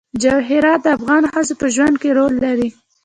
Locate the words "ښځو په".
1.31-1.67